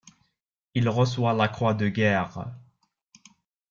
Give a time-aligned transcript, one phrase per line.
[0.73, 2.55] Il reçoit la croix de guerre.